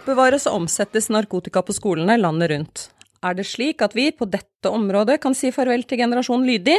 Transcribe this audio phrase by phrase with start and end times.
[0.00, 2.86] oppbevares og omsettes narkotika på skolene landet rundt.
[3.20, 6.78] Er det slik at vi på dette området kan si farvel til generasjon lydig?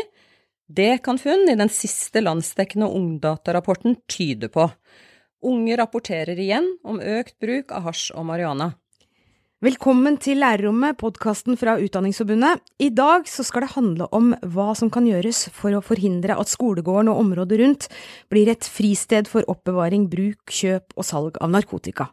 [0.66, 4.66] Det kan funn i den siste landsdekkende ungdatarapporten tyde på.
[5.46, 8.72] Unge rapporterer igjen om økt bruk av hasj og marihuana.
[9.62, 12.64] Velkommen til Lærerrommet, podkasten fra Utdanningsforbundet.
[12.82, 16.50] I dag så skal det handle om hva som kan gjøres for å forhindre at
[16.50, 17.86] skolegården og området rundt
[18.34, 22.08] blir et fristed for oppbevaring, bruk, kjøp og salg av narkotika.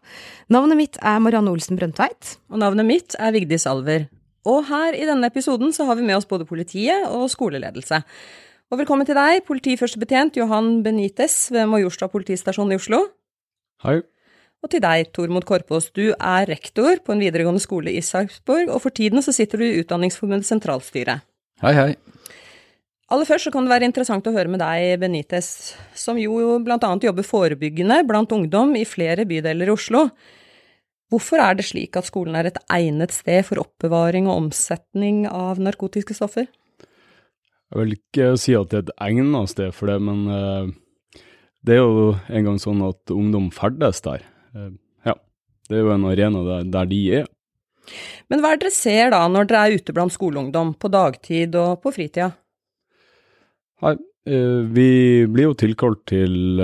[0.52, 2.34] Navnet mitt er Marianne Olsen Brøndtveit.
[2.52, 4.10] Og navnet mitt er Vigdis Alver.
[4.44, 8.02] Og her i denne episoden så har vi med oss både politiet og skoleledelse.
[8.68, 13.06] Og velkommen til deg, politiførstebetjent Johan Benitez ved Majorstad politistasjon i Oslo.
[13.88, 14.02] Hei.
[14.58, 18.82] Og til deg, Tormod Korpås, du er rektor på en videregående skole i Sarpsborg, og
[18.82, 21.20] for tiden så sitter du i Utdanningsforbundets sentralstyre.
[21.62, 21.92] Hei, hei.
[23.08, 26.84] Aller først så kan det være interessant å høre med deg, Benitez, som jo blant
[26.84, 30.08] annet jobber forebyggende blant ungdom i flere bydeler i Oslo.
[31.08, 35.62] Hvorfor er det slik at skolen er et egnet sted for oppbevaring og omsetning av
[35.62, 36.50] narkotiske stoffer?
[37.68, 41.22] Jeg vil ikke si at det er et egnet sted for det, men uh,
[41.64, 44.26] det er jo en gang sånn at ungdom ferdes der.
[44.54, 44.72] Uh,
[45.06, 45.14] ja,
[45.68, 47.28] det er jo en arena der, der, de er.
[48.28, 51.56] Men hva er det dere ser da, når dere er ute blant skoleungdom, på dagtid
[51.58, 52.32] og på fritida?
[53.84, 54.90] Nei, uh, vi
[55.30, 56.60] blir jo tilkalt til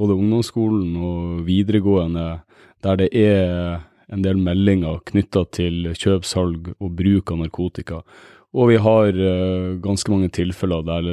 [0.00, 2.28] både ungdomsskolen og videregående
[2.80, 8.00] der det er en del meldinger knytta til kjøp, salg og bruk av narkotika.
[8.50, 11.06] Og vi har uh, ganske mange tilfeller der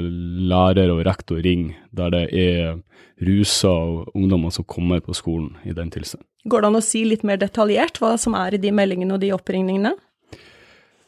[0.49, 2.79] lærer og rektor ringer, der det er
[3.21, 3.73] rusa
[4.13, 6.23] ungdommer som kommer på skolen i den tilstand.
[6.49, 9.21] Går det an å si litt mer detaljert hva som er i de meldingene og
[9.21, 9.93] de oppringningene?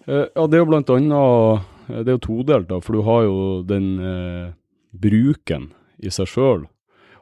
[0.06, 3.26] Uh, ja, det er jo blant annet Det er jo todelt, da, for du har
[3.26, 4.54] jo den uh,
[4.94, 6.68] bruken i seg sjøl.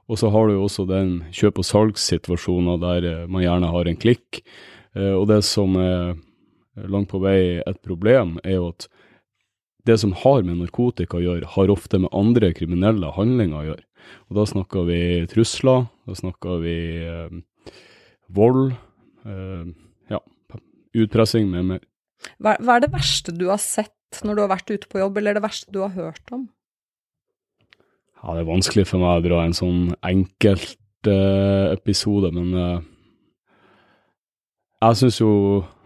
[0.08, 3.98] Og så har du jo også den kjøp- og salgssituasjonen der man gjerne har en
[4.00, 4.40] klikk.
[4.96, 6.14] Og det som er
[6.88, 8.88] langt på vei et problem, er jo at
[9.88, 13.86] det som har med narkotika å gjøre, har ofte med andre kriminelle handlinger å gjøre.
[14.30, 17.38] Og da snakker vi trusler, da snakker vi eh,
[18.36, 18.76] vold,
[19.28, 19.70] eh,
[20.12, 20.22] ja,
[20.98, 21.86] utpressing med mer.
[22.42, 25.20] Hva, hva, er det verste du har sett når du har vært ute på jobb,
[25.20, 26.48] eller det verste du har hørt om?
[28.18, 32.86] Ja, det er vanskelig for meg å dra en sånn enkelt eh, episode, men eh,
[34.84, 35.32] jeg syns jo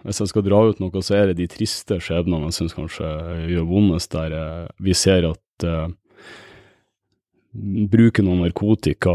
[0.05, 3.09] hvis jeg skal dra ut noe, så er det de triste skjebnene jeg syns kanskje
[3.51, 5.91] gjør vondest, der eh, vi ser at eh,
[7.91, 9.13] bruken av narkotika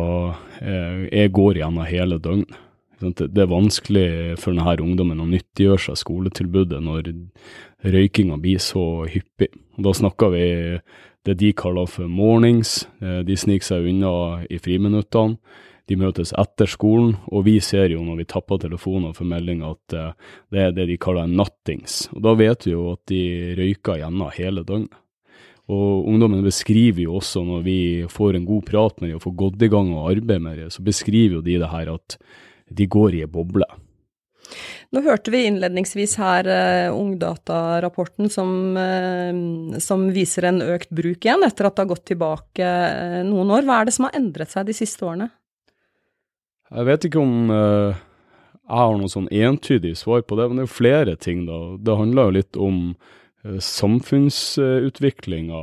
[0.60, 2.62] er, går gjennom hele døgnet.
[3.00, 4.08] Det er vanskelig
[4.41, 7.10] for denne ungdommen å nyttiggjøre seg skoletilbudet når
[7.84, 9.50] røykinga blir så hyppig.
[9.76, 10.47] Og da snakker vi
[11.28, 14.12] det de kaller for mornings, de sniker seg unna
[14.48, 15.36] i friminuttene
[15.86, 19.97] de møtes etter skolen, og vi ser jo når vi tapper telefoner for melding at
[19.97, 20.12] uh,
[20.50, 22.06] det er det de kaller nattings.
[22.16, 23.22] Og da vet vi jo at de
[23.58, 25.02] røyker gjennom hele døgnet.
[25.66, 27.78] Og ungdommen beskriver jo også, når vi
[28.10, 30.70] får en god prat med dem og får gått i gang og arbeide med dem,
[30.70, 32.18] så beskriver jo de det her at
[32.70, 33.66] de går i ei boble.
[34.94, 41.42] Nå hørte vi innledningsvis her uh, Ungdata-rapporten som, uh, som, viser en økt bruk igjen,
[41.42, 43.66] etter at det har gått tilbake uh, noen år.
[43.66, 45.32] Hva er det som har endret seg de siste årene?
[46.75, 47.94] Jeg vet ikke om uh,
[48.66, 51.59] jeg har noe sånn entydig svar på det, men det er jo flere ting, da.
[51.78, 52.78] Det handler jo litt om
[53.47, 55.60] uh, samfunnsutviklinga.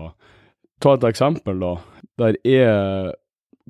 [0.84, 1.74] Ta et eksempel, da.
[2.22, 3.12] Der er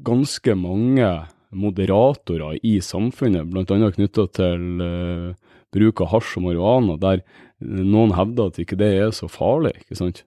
[0.06, 1.10] ganske mange
[1.54, 3.66] moderatorer i samfunnet, bl.a.
[3.98, 5.34] knytta til uh,
[5.74, 7.26] bruk av hasj og marihuana, der
[7.64, 9.74] noen hevder at ikke det er så farlig.
[9.82, 10.24] ikke sant?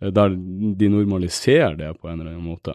[0.00, 2.74] Der de normaliserer det på en eller annen måte.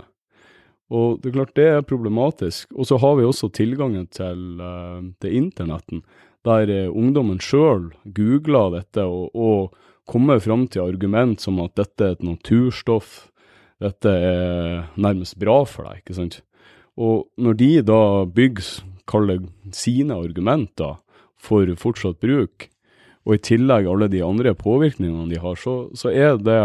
[0.94, 2.69] Og det er klart det er problematisk.
[2.75, 6.03] Og så har vi også tilgangen til, uh, til internetten,
[6.46, 9.73] der uh, ungdommen sjøl googler dette og, og
[10.05, 13.32] kommer fram til argument som at dette er et naturstoff,
[13.82, 16.40] dette er nærmest bra for deg, ikke sant.
[16.96, 18.70] Og når de da bygger,
[19.05, 19.43] kaller
[19.76, 20.96] sine argumenter
[21.37, 22.70] for fortsatt bruk,
[23.26, 26.61] og i tillegg alle de andre påvirkningene de har, så, så er det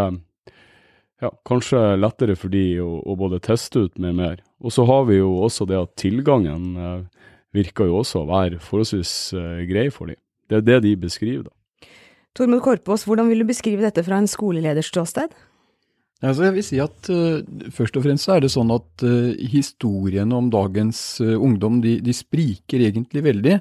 [1.21, 4.41] ja, kanskje lettere for de å, å, både teste ut med mer.
[4.61, 8.61] Og så har vi jo også det at tilgangen eh, virker jo også å være
[8.63, 10.17] forholdsvis eh, grei for de.
[10.49, 11.55] Det er det de beskriver, da.
[12.37, 15.33] Tormod Korpås, hvordan vil du beskrive dette fra en skoleleders ståsted?
[16.21, 17.41] Altså jeg vil si at uh,
[17.73, 22.13] Først og fremst er det sånn at uh, historiene om dagens uh, ungdom de, de,
[22.15, 23.57] spriker egentlig veldig.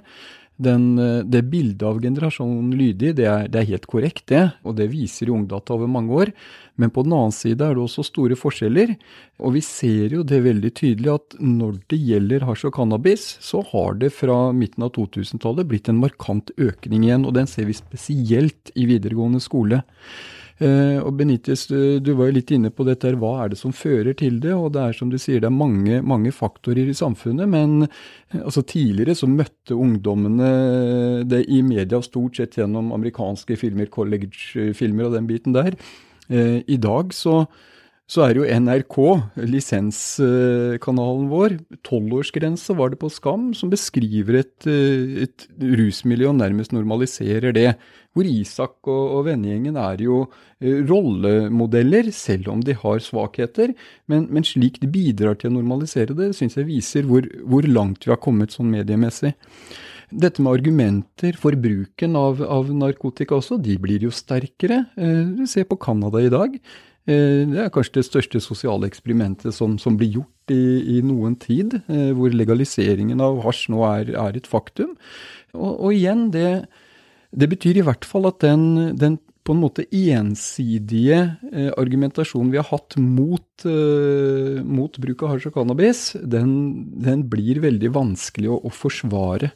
[0.61, 4.43] Den, eh, det bildet av generasjonen lydig, det er, det er, helt korrekt, det.
[4.65, 6.33] Og det viser jo Ungdata over mange år.
[6.81, 8.93] Men på den annen side er det også store forskjeller.
[9.41, 13.63] Og vi ser jo det veldig tydelig at når det gjelder hasj og cannabis, så
[13.73, 17.25] har det fra midten av 2000-tallet blitt en markant økning igjen.
[17.25, 19.81] Og den ser vi spesielt i videregående skole.
[20.61, 23.73] Eh, og Benitez, du var jo litt inne på dette, her, hva er det som
[23.73, 24.53] fører til det?
[24.53, 27.49] Og det er som du sier, det er mange, mange faktorer i samfunnet.
[27.49, 30.53] Men eh, altså, tidligere så møtte ungdommene
[31.31, 35.79] det i media stort sett gjennom amerikanske filmer, college-filmer og den biten der.
[36.29, 37.43] Eh, I dag så
[38.11, 38.97] så er jo NRK,
[39.47, 41.55] lisenskanalen vår,
[41.87, 45.47] tolvårsgrense var det på Skam, som beskriver et, eh, et
[45.79, 47.69] rusmiljø og nærmest normaliserer det.
[48.11, 50.25] Hvor Isak og, og vennegjengen er jo
[50.59, 53.77] eh, rollemodeller, selv om de har svakheter.
[54.11, 58.09] Men, men slik de bidrar til å normalisere det, syns jeg viser hvor, hvor, langt
[58.09, 59.37] vi har kommet sånn mediemessig.
[60.11, 64.89] Dette med argumenter for bruken av, av narkotika også, de blir jo sterkere.
[64.99, 66.59] Eh, se på Canada i dag.
[67.11, 71.37] Eh, det er kanskje det største sosiale eksperimentet som, som blir gjort i, i, noen
[71.41, 74.95] tid, eh, hvor legaliseringen av hasj nå er, er et faktum.
[75.57, 76.69] Og, og igjen, det,
[77.33, 81.19] det, betyr i hvert fall at den, den på en måte ensidige
[81.51, 86.53] eh, argumentasjonen vi har hatt mot, mot bruk av hasj og cannabis, den,
[87.03, 89.51] den, blir veldig vanskelig å, å forsvare.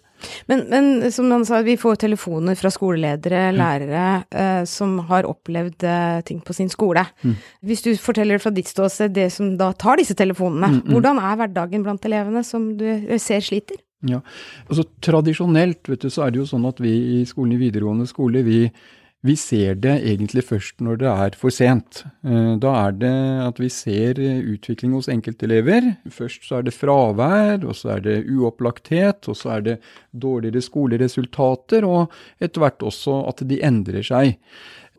[0.50, 5.86] Men, men, som han sa, vi får telefoner fra skoleledere, lærere, eh, som har opplevd
[5.88, 7.06] eh, ting på sin skole.
[7.22, 7.36] Mm.
[7.68, 10.92] Hvis du forteller fra ditt ståsted, det som da tar disse telefonene, mm, mm.
[10.92, 12.86] hvordan er hverdagen blant elevene som du
[13.22, 13.80] ser sliter?
[14.04, 14.20] Ja,
[14.68, 18.08] altså Tradisjonelt vet du, så er det jo sånn at vi i skolen i videregående
[18.08, 18.66] skole vi
[19.24, 22.02] vi ser det egentlig først når det er for sent.
[22.28, 23.14] Eh, da er det
[23.46, 25.94] at vi ser utvikling hos enkeltelever.
[26.12, 29.78] Først så er det fravær, og så er det uopplagthet, og så er det
[30.12, 34.36] dårligere skoleresultater, og etter hvert også at de endrer seg.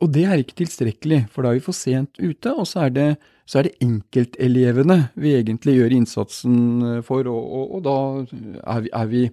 [0.01, 2.95] Og det er ikke tilstrekkelig, for da er vi for sent ute, og så er
[2.97, 3.09] det,
[3.45, 6.57] så er det enkeltelevene vi egentlig gjør innsatsen
[7.05, 7.99] for, og, og, og da
[8.73, 9.27] er vi, er vi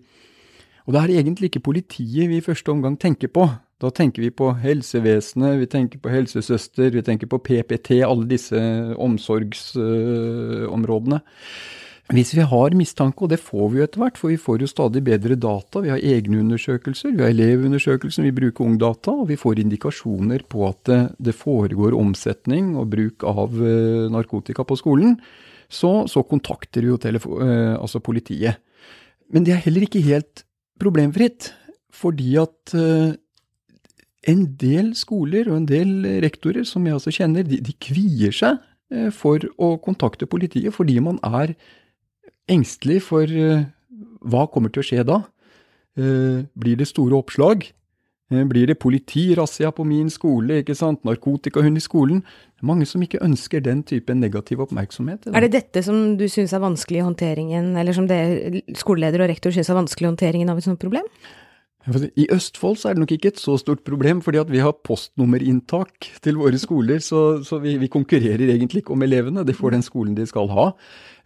[0.86, 3.44] Og det er egentlig ikke politiet vi i første omgang tenker på.
[3.82, 8.58] Da tenker vi på helsevesenet, vi tenker på helsesøster, vi tenker på PPT, alle disse
[8.94, 11.20] omsorgsområdene.
[12.12, 14.66] Hvis vi har mistanke, og det får vi jo etter hvert, for vi får jo
[14.68, 19.36] stadig bedre data, vi har egne undersøkelser, vi har elevundersøkelser, vi bruker Ungdata, og vi
[19.40, 20.84] får indikasjoner på at
[21.16, 25.16] det foregår omsetning og bruk av eh, narkotika på skolen,
[25.72, 28.54] så, så kontakter vi jo eh, altså politiet.
[29.32, 30.44] Men det er heller ikke helt
[30.82, 31.52] problemfritt,
[31.92, 33.14] fordi at eh,
[34.32, 35.92] en del skoler og en del
[36.24, 38.58] rektorer som jeg også kjenner, de, de kvier seg
[38.92, 41.54] eh, for å kontakte politiet fordi man er
[42.50, 43.68] engstelig for eh,
[44.22, 45.22] hva kommer til å skje da?
[45.92, 47.66] Blir det store oppslag?
[48.32, 51.02] Blir det politirazzia på min skole, ikke sant?
[51.04, 52.22] narkotikahund i skolen?
[52.62, 55.26] Mange som ikke ønsker den type negativ oppmerksomhet.
[55.28, 59.32] Er det dette som du syns er vanskelig i håndteringen, eller som det skoleleder og
[59.32, 61.08] rektor syns er vanskelig i håndteringen av et sånt problem?
[61.90, 66.06] I Østfold så er det nok ikke et så stort problem, fordi vi har postnummerinntak
[66.22, 69.82] til våre skoler, så, så vi, vi, konkurrerer egentlig ikke om elevene, de får den
[69.82, 70.68] skolen de skal ha.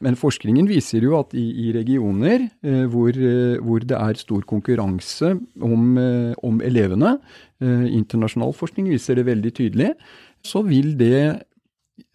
[0.00, 4.46] Men forskningen viser jo at i, i regioner eh, hvor, eh, hvor, det er stor
[4.48, 7.18] konkurranse om, eh, om elevene,
[7.60, 9.92] eh, internasjonal forskning viser det veldig tydelig,
[10.40, 11.44] så vil det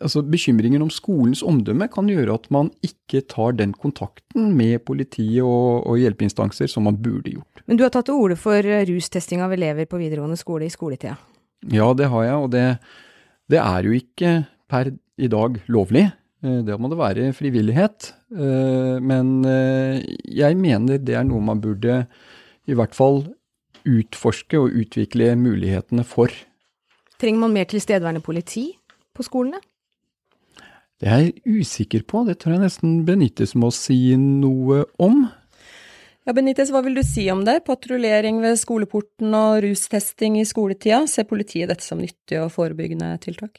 [0.02, 5.42] altså Bekymringen om skolens omdømme kan gjøre at man ikke tar den kontakten med politiet
[5.46, 7.64] og, og hjelpeinstanser som man burde gjort.
[7.66, 10.74] Men du har tatt til orde for eh, rustesting av elever på videregående skole i
[10.74, 11.18] skoletida?
[11.72, 12.66] Ja, det har jeg, og det,
[13.52, 14.34] det er jo ikke
[14.72, 16.08] per i dag lovlig.
[16.46, 18.14] Eh, det må det være frivillighet.
[18.34, 22.04] Eh, men jeg mener det er noe man burde
[22.70, 23.24] i hvert fall
[23.82, 26.30] utforske og utvikle mulighetene for.
[27.22, 28.68] Trenger man mer tilstedeværende politi
[29.18, 29.62] på skolene?
[31.02, 35.24] Det er jeg usikker på, det tror jeg nesten Benitez må si noe om.
[36.30, 37.64] Ja, Benitez, hva vil du si om det?
[37.66, 43.58] Patruljering ved skoleporten og rustesting i skoletida, ser politiet dette som nyttige og forebyggende tiltak?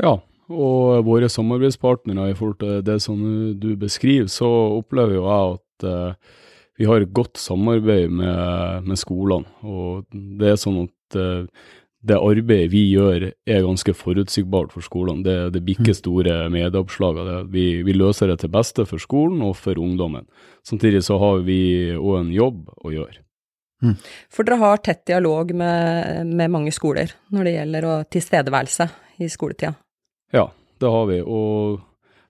[0.00, 0.14] Ja,
[0.48, 3.20] og våre samarbeidspartnere i forhold til det som
[3.60, 6.38] du beskriver, så opplever jo jeg at uh,
[6.80, 9.44] vi har et godt samarbeid med, med skolene.
[9.60, 10.08] Og
[10.40, 11.68] det er sånn at uh,
[12.00, 15.24] det arbeidet vi gjør er ganske forutsigbart for skolene.
[15.24, 15.98] Det, det blir ikke mm.
[15.98, 17.18] store medieoppslag
[17.52, 20.24] Vi, vi, løser det til beste for skolen og for ungdommen.
[20.64, 21.60] Samtidig så har vi
[21.98, 23.20] òg en jobb å gjøre.
[23.84, 23.94] Mm.
[24.32, 28.88] For dere har tett dialog med, med, mange skoler når det gjelder å, tilstedeværelse
[29.20, 29.74] i skoletida?
[30.32, 30.48] Ja,
[30.80, 31.20] det har vi.
[31.20, 31.80] Og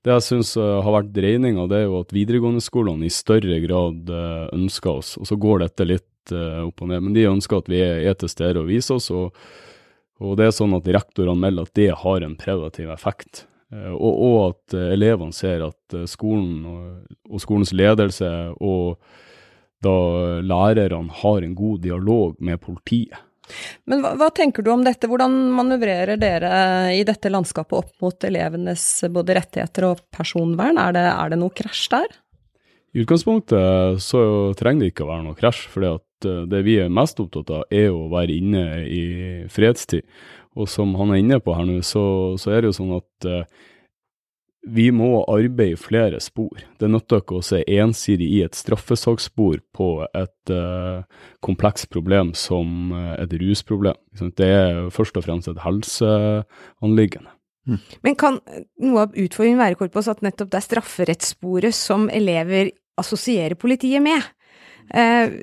[0.07, 3.59] det jeg syns eh, har vært dreininga, det er jo at videregående skolene i større
[3.63, 5.17] grad eh, ønsker oss.
[5.21, 7.03] Og så går dette litt litt uh, opp og ned.
[7.03, 9.11] Men de ønsker at vi er, til stede og viser oss.
[9.11, 9.35] Og,
[10.21, 13.47] og, det er sånn at rektorene melder at det har en preventiv effekt.
[13.73, 16.85] Uh, og, og, at uh, elevene ser at skolen og,
[17.31, 19.01] og, skolens ledelse og
[19.81, 23.17] da lærerne har en god dialog med politiet.
[23.89, 26.51] Men hva, hva, tenker du om dette, hvordan manøvrerer dere
[26.95, 31.57] i dette landskapet opp mot elevenes både rettigheter og personvern, er det, er det noe
[31.57, 32.13] krasj der?
[32.91, 34.21] I utgangspunktet så
[34.59, 37.75] trenger det ikke å være noe krasj, for eh, det vi er mest opptatt av
[37.75, 39.03] er å være inne i
[39.53, 40.07] fredstid.
[40.59, 43.29] Og som han er inne på her nå, så, så er det jo sånn at
[43.29, 43.45] eh,
[44.71, 46.61] vi må arbeide i flere spor.
[46.81, 52.93] Det nytter ikke å se ensidig i et straffesaksspor på et eh, komplekst problem som
[53.17, 53.97] et rusproblem.
[54.37, 57.33] Det er først og fremst et helseanliggende.
[57.69, 57.81] Mm.
[58.03, 58.39] Men kan
[58.81, 64.25] noe av utfordringen være Korpås, at nettopp det er strafferettssporet som elever assosierer politiet med?
[64.91, 65.41] Eh,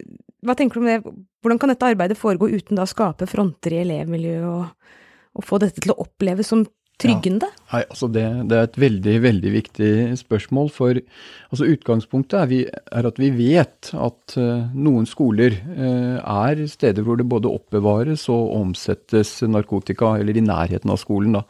[0.48, 1.14] hva tenker du om det?
[1.44, 4.98] Hvordan kan dette arbeidet foregå uten å skape fronter i elevmiljøet, og,
[5.38, 6.66] og, få dette til å oppleves som
[6.98, 7.50] tryggende?
[7.52, 7.64] Ja.
[7.76, 10.72] Nei, altså det, det, er et veldig, veldig viktig spørsmål.
[10.74, 16.64] For altså utgangspunktet er, vi, er, at vi vet at uh, noen skoler uh, er
[16.72, 21.38] steder hvor det både oppbevares og omsettes narkotika, eller i nærheten av skolen.
[21.38, 21.46] da.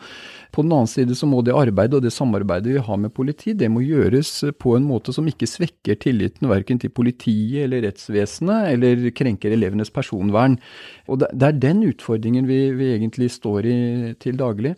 [0.57, 3.51] På den annen side så må det arbeidet og det samarbeidet vi har med politi,
[3.53, 8.71] det må gjøres på en måte som ikke svekker tilliten verken til politiet eller rettsvesenet,
[8.71, 10.57] eller krenker elevenes personvern.
[11.05, 13.77] Og det, er den utfordringen vi, vi egentlig står i
[14.17, 14.73] til daglig.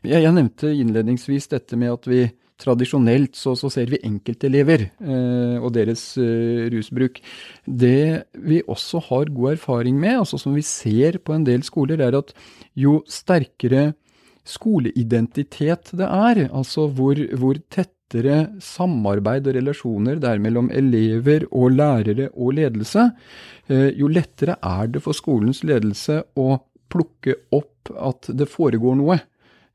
[0.00, 2.24] Jeg, jeg, nevnte innledningsvis dette med at vi
[2.58, 7.20] tradisjonelt så, så ser vi enkeltelever eh, og deres eh, rusbruk.
[7.68, 12.00] Det vi også har god erfaring med, altså som vi ser på en del skoler,
[12.00, 12.32] er at
[12.72, 13.90] jo sterkere
[14.48, 16.44] skoleidentitet det er.
[16.48, 23.10] Altså hvor, hvor tettere samarbeid og relasjoner det er mellom elever og lærere og ledelse,
[23.68, 26.54] eh, jo lettere er det for skolens ledelse å
[26.88, 29.20] plukke opp at det foregår noe.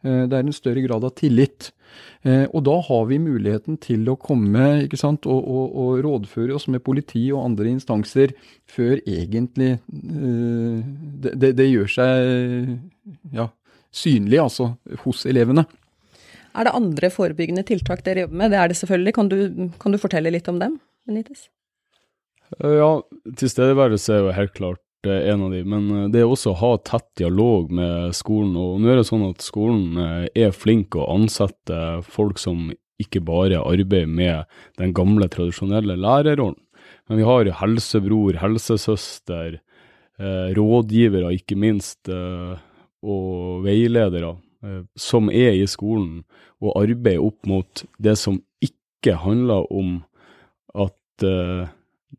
[0.03, 1.69] Eh, det er en større grad av tillit.
[2.25, 6.57] Eh, og da har vi muligheten til å komme ikke sant, og, og, og rådføre
[6.57, 8.33] oss med politi og andre instanser
[8.65, 12.71] før egentlig det, det, det gjør seg
[13.35, 13.51] ja,
[13.93, 14.73] synlig altså,
[15.05, 15.65] hos elevene.
[16.53, 18.53] Er det andre forebyggende tiltak dere jobber med?
[18.53, 19.13] Det er det selvfølgelig.
[19.17, 19.37] Kan du,
[19.81, 21.47] kan du fortelle litt om dem, Benitez?
[22.59, 22.89] Eh, ja,
[23.39, 26.59] tilstedeværelse er jo helt klart eh, en av de, men eh, det er også å
[26.61, 28.55] ha tett dialog med skolen.
[28.59, 29.97] Og nå er det sånn at skolen
[30.29, 32.69] er flink å ansette folk som
[33.01, 34.45] ikke bare arbeider med
[34.79, 36.59] den gamle, tradisjonelle lærerrollen.
[37.09, 39.57] Men vi har helsebror, helsesøster,
[40.55, 42.07] rådgivere, ikke minst
[43.03, 44.33] og veiledere
[44.63, 46.23] eh, som er i skolen
[46.63, 49.97] og arbeider opp mot det som ikke handler om
[50.73, 51.69] at eh,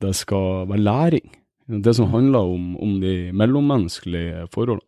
[0.03, 1.29] det skal være læring.
[1.65, 4.85] Det som handler om, om de mellommenneskelige forholdene.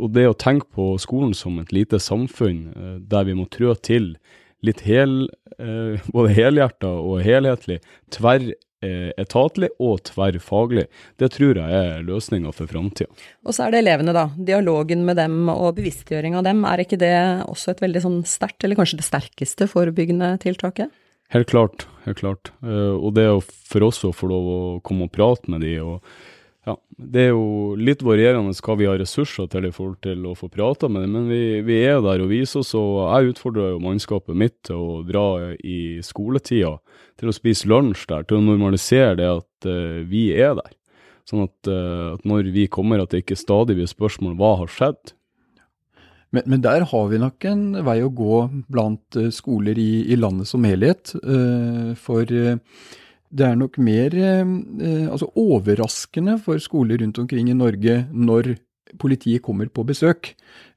[0.00, 3.74] Og det å tenke på skolen som et lite samfunn eh, der vi må trå
[3.80, 4.14] til
[4.64, 5.26] litt hel,
[6.14, 7.76] både helhjerta og helhetlig,
[8.12, 8.48] tverr
[9.20, 10.86] etatlig og tverrfaglig.
[11.20, 13.10] Det tror jeg er løsninga for framtida.
[13.46, 14.28] Og så er det elevene, da.
[14.36, 16.62] Dialogen med dem og bevisstgjøring av dem.
[16.68, 17.16] Er ikke det
[17.46, 20.94] også et veldig sånn sterkt, eller kanskje det sterkeste forebyggende tiltaket?
[21.34, 22.52] Helt klart, helt klart.
[22.62, 25.76] Eh, og det er for oss å få lov å komme og prate med de
[25.82, 26.02] og
[26.66, 30.34] ja, Det er jo litt varierende hva vi har ressurser til i forhold til å
[30.34, 32.72] få prata med dem, men vi, vi, er der og viser oss.
[32.74, 35.26] og Jeg utfordrer jo mannskapet mitt til å dra
[35.62, 36.74] i skoletida,
[37.20, 40.74] til å spise lunsj der, til å normalisere det at uh, vi er der.
[41.26, 44.72] Sånn at, uh, at, når vi kommer, at det ikke stadig blir spørsmål hva har
[44.72, 45.14] skjedd.
[46.34, 50.18] Men, men, der har vi nok en vei å gå blant uh, skoler i, i,
[50.18, 51.14] landet som helhet.
[52.02, 52.26] for
[53.30, 58.56] det er nok mer eh, eh, altså overraskende for skoler rundt omkring i Norge når
[59.00, 60.34] politiet kommer på besøk.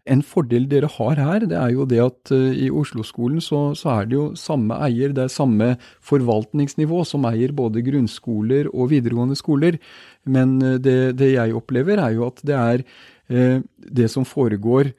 [0.10, 4.00] En fordel dere har her, det er jo det at eh, i Oslo-skolen så, så,
[4.00, 5.76] er det jo samme eier, det er samme
[6.06, 9.78] forvaltningsnivå som eier både grunnskoler og videregående skoler.
[10.26, 12.84] Men uh, det, det, jeg opplever er jo at det er
[13.30, 13.62] eh,
[14.00, 14.92] det som foregår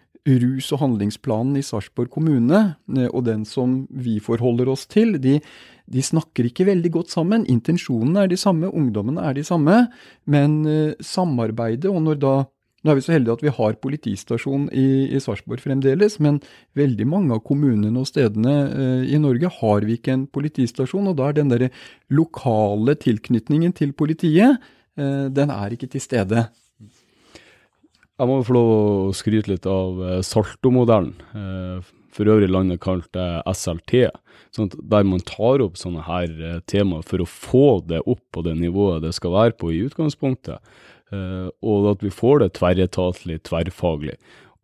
[0.42, 2.60] rus- og handlingsplanen i Sarpsborg kommune,
[3.10, 5.38] og den som vi forholder oss til, de,
[5.90, 7.46] de snakker ikke veldig godt sammen.
[7.50, 9.82] Intensjonene er de samme, ungdommene er de samme,
[10.30, 12.34] men uh, samarbeidet og når da
[12.80, 16.38] nå er vi så heldige at vi har politistasjon i, i Sarpsborg fremdeles, men
[16.78, 21.10] veldig mange av kommunene og stedene eh, i Norge har vi ikke en politistasjon.
[21.12, 21.66] Og da er den der
[22.16, 24.64] lokale tilknytningen til politiet,
[24.96, 26.46] eh, den er ikke til stede.
[28.20, 31.14] Jeg må få lov å skryte litt av Salto-modellen.
[32.10, 34.10] for øvrig landet kalt eh, SLT,
[34.54, 38.42] sånn der man tar opp sånne her eh, temaer for å få det opp på
[38.46, 40.58] det nivået det skal være på i utgangspunktet.
[41.14, 44.16] Eh, og at vi får det tverretatlig, tverrfaglig.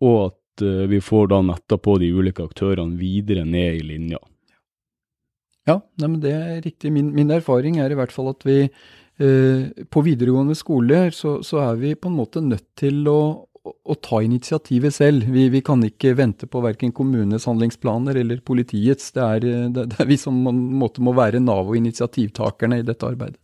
[0.04, 4.20] Og at eh, vi får da nettopp de ulike aktørene videre ned i linja.
[5.66, 6.92] Ja, nei, men det er riktig.
[6.94, 8.70] Min, min, erfaring er i hvert fall at vi eh,
[9.16, 14.20] på videregående skoler så, så, er vi på en måte nødt til å, å ta
[14.24, 15.24] initiativet selv.
[15.32, 19.12] Vi, vi, kan ikke vente på verken kommunes handlingsplaner eller politiets.
[19.16, 23.08] Det er, det, det er vi som må, må være Nav og initiativtakerne i dette
[23.08, 23.40] arbeidet.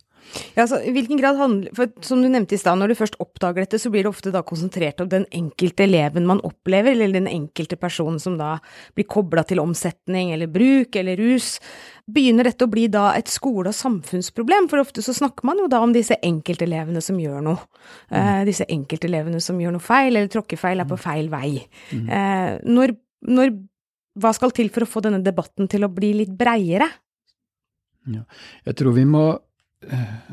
[0.55, 3.17] Ja, altså, i hvilken grad handler, for Som du nevnte i stad, når du først
[3.21, 7.13] oppdager dette, så blir det ofte da konsentrert om den enkelte eleven man opplever, eller
[7.13, 8.55] den enkelte personen som da
[8.97, 11.57] blir kobla til omsetning eller bruk eller rus.
[12.09, 14.69] Begynner dette å bli da et skole- og samfunnsproblem?
[14.71, 17.61] For ofte så snakker man jo da om disse enkeltelevene som gjør noe.
[18.09, 18.17] Mm.
[18.17, 21.05] Eh, disse enkeltelevene som gjør noe feil, eller tråkker feil, er på mm.
[21.05, 21.53] feil vei.
[21.93, 22.09] Mm.
[22.09, 22.97] Eh, når,
[23.29, 23.55] når,
[24.19, 26.89] hva skal til for å få denne debatten til å bli litt breiere?
[28.03, 28.25] Ja,
[28.67, 29.52] jeg tror vi må Eh,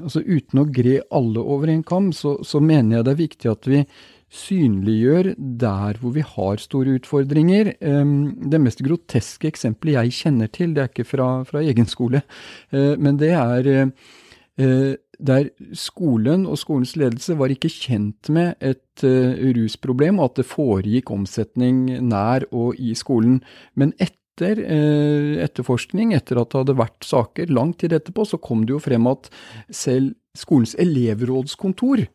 [0.01, 3.51] altså Uten å gre alle over en kam, så, så, mener jeg det er viktig
[3.51, 3.83] at vi
[4.31, 7.73] synliggjør der hvor vi har store utfordringer.
[7.81, 12.23] Det mest groteske eksempelet jeg kjenner til, det er ikke fra, fra egen skole,
[12.71, 19.03] eh, men det er eh, der skolen og skolens ledelse var ikke kjent med et
[19.03, 23.39] rusproblem, og at det foregikk omsetning nær og i skolen.
[23.75, 28.41] Men etter etter eh, etterforskning, etter at det hadde vært saker, lang tid etterpå, så
[28.41, 29.29] kom det jo frem at
[29.69, 32.07] selv skolens elevrådskontor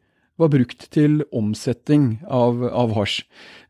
[0.42, 3.22] var brukt til omsetning av, av hasj.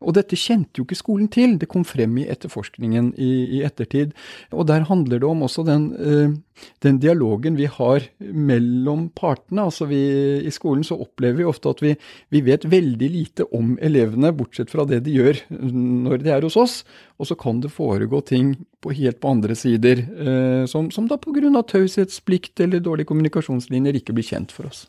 [0.02, 4.12] Og dette kjente jo ikke skolen til, det kom frem i etterforskningen i, i ettertid.
[4.52, 9.68] Og der handler det om også den, uh, den dialogen vi har mellom partene.
[9.68, 10.00] Altså vi,
[10.42, 11.94] I skolen så opplever vi ofte at vi,
[12.34, 16.58] vi, vet veldig lite om elevene, bortsett fra det de gjør når de er hos
[16.60, 16.80] oss.
[17.22, 21.18] Og så kan det foregå ting på helt på andre sider, uh, som, som da
[21.22, 21.62] pga.
[21.62, 24.88] taushetsplikt eller dårlige kommunikasjonslinjer ikke blir kjent for oss.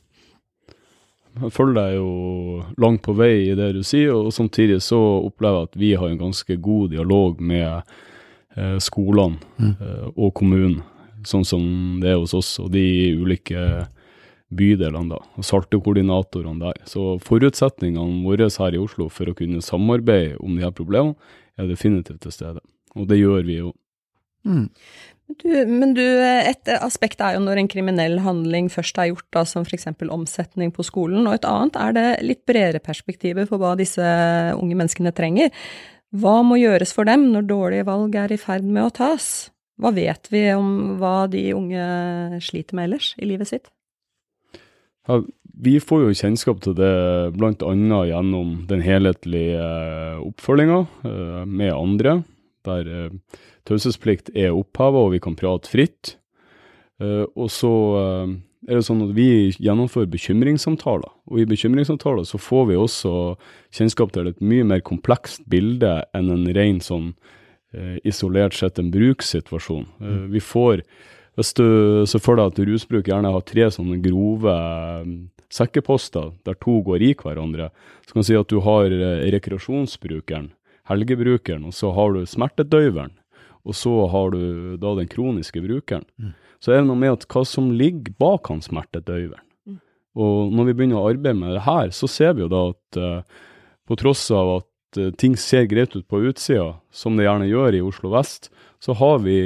[1.38, 2.10] Jeg følger deg jo
[2.82, 6.12] langt på vei i det du sier, og samtidig så opplever jeg at vi har
[6.12, 7.68] en ganske god dialog med
[8.58, 9.74] eh, skolene mm.
[9.74, 10.82] eh, og kommunen,
[11.28, 11.64] sånn som
[12.02, 12.88] det er hos oss og de
[13.20, 13.62] ulike
[14.48, 16.80] bydelene, da, og SALTE-koordinatorene der.
[16.88, 21.18] Så forutsetningene våre her i Oslo for å kunne samarbeide om de her problemene,
[21.58, 22.62] er definitivt til stede.
[22.96, 23.74] Og det gjør vi jo.
[24.48, 24.70] Mm.
[25.28, 29.44] Du, men du, et aspekt er jo når en kriminell handling først er gjort, da,
[29.44, 29.90] som f.eks.
[30.08, 34.08] omsetning på skolen, og et annet er det litt bredere perspektivet for hva disse
[34.56, 35.52] unge menneskene trenger.
[36.16, 39.50] Hva må gjøres for dem når dårlige valg er i ferd med å tas?
[39.78, 43.68] Hva vet vi om hva de unge sliter med ellers i livet sitt?
[45.08, 45.20] Ja,
[45.58, 46.94] vi får jo kjennskap til det
[47.36, 47.74] bl.a.
[48.10, 52.20] gjennom den helhetlige eh, oppfølginga eh, med andre,
[52.68, 56.16] der eh, Taushetsplikt er oppheva, og vi kan prate fritt.
[57.02, 58.30] Uh, og så uh,
[58.68, 63.12] er det sånn at vi gjennomfører bekymringssamtaler, og i bekymringssamtaler så får vi også
[63.76, 68.90] kjennskap til et mye mer komplekst bilde enn en ren sånn uh, isolert sett en
[68.94, 69.86] brukssituasjon.
[70.02, 70.26] Mm.
[70.34, 70.82] Vi får,
[71.38, 71.68] hvis du
[72.10, 74.58] ser for deg at rusbruk gjerne har tre sånne grove
[75.54, 77.70] sekkeposter der to går i hverandre,
[78.08, 78.90] så kan du si at du har
[79.38, 80.50] rekreasjonsbrukeren,
[80.90, 83.14] helgebrukeren, og så har du smertedøyveren
[83.68, 86.06] og så har du da den kroniske brukeren.
[86.16, 86.32] Mm.
[86.64, 89.44] Så er det noe med at hva som ligger bak han smertedøyveren.
[89.68, 89.82] Mm.
[90.24, 93.02] Og når vi begynner å arbeide med det her, så ser vi jo da at
[93.02, 93.44] uh,
[93.88, 97.78] på tross av at uh, ting ser greit ut på utsida, som det gjerne gjør
[97.78, 98.50] i Oslo vest,
[98.84, 99.38] så har vi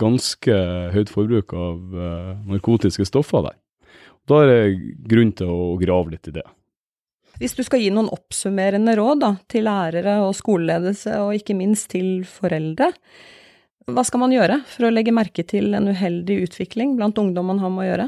[0.00, 0.58] ganske
[0.94, 3.58] høyt forbruk av uh, narkotiske stoffer der.
[4.26, 6.46] Da er det grunn til å grave litt i det.
[7.36, 11.90] Hvis du skal gi noen oppsummerende råd da, til lærere og skoleledelse, og ikke minst
[11.92, 12.92] til foreldre,
[13.86, 17.60] hva skal man gjøre for å legge merke til en uheldig utvikling blant ungdom man
[17.62, 18.06] har med å gjøre?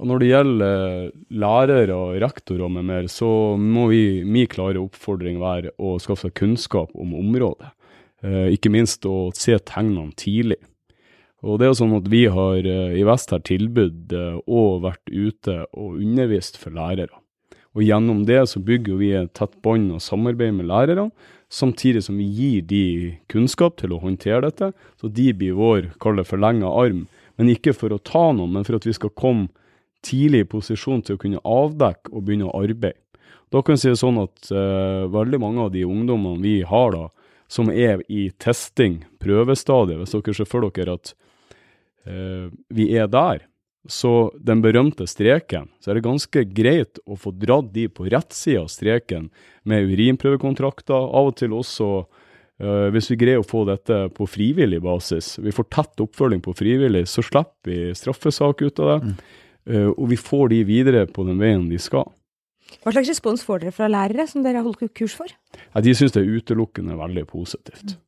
[0.00, 1.10] Og når det gjelder
[1.42, 3.28] lærere og rektorer med mer, så
[3.60, 7.74] må vi, min klare oppfordring være å skaffe seg kunnskap om området.
[8.22, 10.58] Eh, ikke minst å se tegnene tidlig.
[11.42, 14.84] Og det er jo sånn at Vi har eh, i Vest her tilbud eh, og
[14.86, 17.21] vært ute og undervist for lærere.
[17.72, 21.08] Og gjennom det så bygger vi et tett bånd og samarbeid med lærerne,
[21.52, 22.84] samtidig som vi gir de
[23.32, 27.06] kunnskap til å håndtere dette, så de blir vår, kall forlenga arm.
[27.36, 29.50] Men ikke for å ta noen, men for at vi skal komme
[30.04, 32.98] tidlig i posisjon til å kunne avdekke og begynne å arbeide.
[33.52, 36.94] Da kan vi si det sånn at uh, veldig mange av de ungdommene vi har
[36.94, 37.06] da,
[37.52, 41.12] som er i testing, prøvestadiet, hvis dere ser for dere at
[42.08, 43.44] uh, vi er der,
[43.90, 48.34] så den berømte streken, så er det ganske greit å få dratt de på rett
[48.36, 49.30] side av streken
[49.68, 51.92] med urinprøvekontrakter, av og til også
[52.62, 56.52] Uh, hvis vi greier å få dette på frivillig basis, vi får tett oppfølging på
[56.54, 58.98] frivillig, så slipper vi straffesak ut av det.
[59.02, 59.14] Mm.
[59.72, 62.06] Uh, og vi får de videre på den veien de skal.
[62.84, 65.32] Hva slags respons får dere fra lærere som dere har holdt kurs for?
[65.72, 67.96] Ja, de syns det er utelukkende veldig positivt.
[67.96, 68.00] Mm.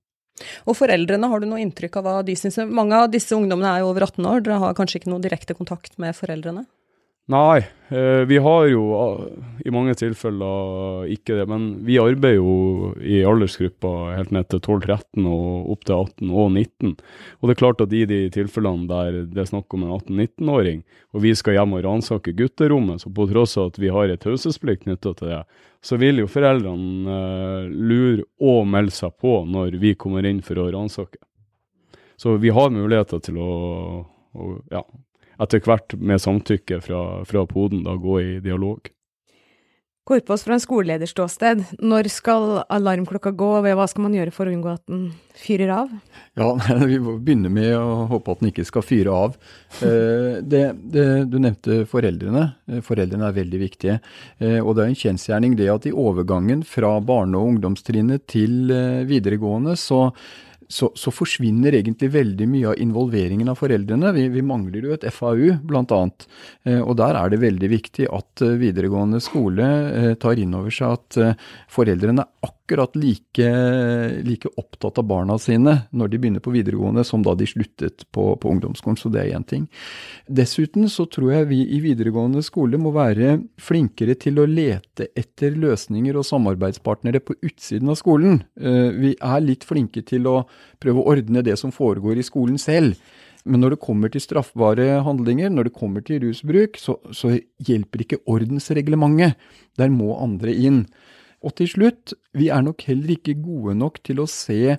[0.69, 2.61] Og foreldrene, har du noe inntrykk av hva de syns?
[2.71, 5.57] Mange av disse ungdommene er jo over 18 år, dere har kanskje ikke noe direkte
[5.59, 6.67] kontakt med foreldrene?
[7.27, 11.47] Nei, eh, vi har jo eh, i mange tilfeller ikke det.
[11.49, 16.51] Men vi arbeider jo i aldersgruppa helt ned til 12-13 og opp til 18 og
[16.53, 16.91] 19.
[17.41, 20.83] Og det er klart at i de tilfellene der det er snakk om en 18-19-åring,
[21.17, 24.21] og vi skal hjem og ransake gutterommet, så på tross av at vi har et
[24.21, 25.41] taushetsplikt knytta til det,
[25.85, 30.61] så vil jo foreldrene uh, lure og melde seg på når vi kommer inn for
[30.61, 31.21] å ransake.
[32.21, 33.51] Så vi har muligheter til å,
[34.37, 34.85] å ja,
[35.43, 38.91] etter hvert med samtykke fra, fra poden da gå i dialog.
[40.05, 44.53] Korpås fra en skolelederståsted, når skal alarmklokka gå, og hva skal man gjøre for å
[44.53, 45.07] unngå at den
[45.41, 45.95] fyrer av?
[46.37, 46.51] Ja,
[46.91, 49.39] Vi må begynne med å håpe at den ikke skal fyre av.
[49.81, 50.61] Eh, det,
[50.93, 52.45] det, du nevnte foreldrene.
[52.69, 53.97] Eh, foreldrene er veldig viktige.
[54.45, 58.69] Eh, og det er en kjensgjerning det at i overgangen fra barne- og ungdomstrinnet til
[59.09, 60.11] videregående, så
[60.69, 64.13] så, så, forsvinner egentlig veldig mye av involveringen av foreldrene.
[64.17, 66.01] Vi, vi mangler jo et FAU, bl.a.
[66.65, 70.75] Eh, og der er det veldig viktig at eh, videregående skole eh, tar inn over
[70.75, 71.39] seg at
[71.73, 73.49] foreldrene akkurat like,
[74.27, 78.27] like, opptatt av barna sine når de begynner på videregående, som da de sluttet på,
[78.41, 79.01] på ungdomsskolen.
[79.01, 79.67] Så det er én ting.
[80.29, 85.57] Dessuten så tror jeg vi i videregående skole må være flinkere til å lete etter
[85.61, 88.43] løsninger og samarbeidspartnere på utsiden av skolen.
[88.61, 90.43] Eh, vi er litt flinke til å
[90.83, 93.01] prøve å ordne det som foregår i skolen selv.
[93.45, 98.05] Men når det kommer til straffbare handlinger, når det kommer til rusbruk, så, så hjelper
[98.05, 99.37] ikke ordensreglementet.
[99.77, 100.87] Der må andre inn.
[101.45, 104.79] Og til slutt, vi er nok heller ikke gode nok til å se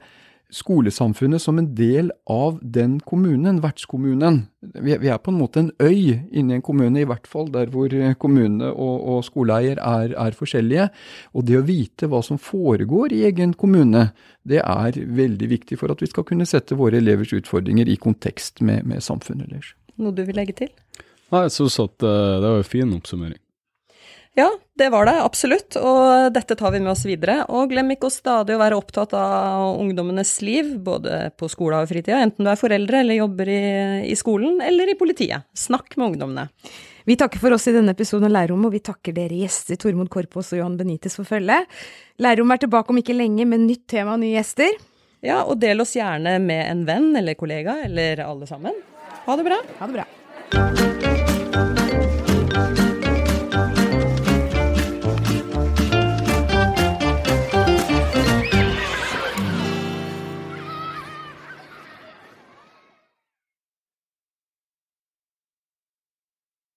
[0.56, 4.44] skolesamfunnet som en del av den kommunen, vertskommunen.
[4.62, 7.92] Vi er på en måte en øy inni en kommune, i hvert fall der hvor
[8.22, 10.90] kommune og, og skoleeier er, er, forskjellige.
[11.34, 14.10] Og det å vite hva som foregår i egen kommune,
[14.48, 18.62] det er veldig viktig for at vi skal kunne sette våre elevers utfordringer i kontekst
[18.62, 19.74] med, med samfunnet ellers.
[19.98, 20.72] Noe du vil legge til?
[21.34, 23.42] Nei, jeg syns at uh, det var en fin oppsummering.
[24.36, 27.46] Ja, det var det, absolutt, og dette tar vi med oss videre.
[27.56, 31.88] Og glem ikke å stadig å være opptatt av ungdommenes liv, både på skolen og
[31.88, 33.62] fritida, enten du er foreldre eller jobber i,
[34.10, 35.48] i, skolen eller i politiet.
[35.56, 36.50] Snakk med ungdommene.
[37.08, 40.12] Vi takker for oss i denne episoden av Lærerrommet, og vi takker dere gjester Tormod
[40.12, 41.72] Korpås og Johan Benitez for følget.
[42.20, 44.76] Lærerrommet er tilbake om ikke lenge med nytt tema og nye gjester.
[45.24, 48.84] Ja, og del oss gjerne med en venn eller kollega, eller alle sammen.
[49.30, 49.64] Ha det bra.
[49.80, 51.05] Ha det bra.